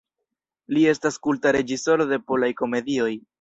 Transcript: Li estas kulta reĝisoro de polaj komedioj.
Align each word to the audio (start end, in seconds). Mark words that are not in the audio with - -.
Li 0.77 0.85
estas 0.93 1.19
kulta 1.27 1.51
reĝisoro 1.57 2.09
de 2.13 2.21
polaj 2.33 2.51
komedioj. 2.63 3.13